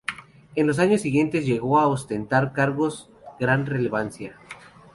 En 0.55 0.65
los 0.65 0.79
años 0.79 1.01
siguientes 1.01 1.45
llegó 1.45 1.77
a 1.79 1.85
ostentar 1.87 2.53
cargos 2.53 3.11
gran 3.39 3.67
relevancia. 3.67 4.35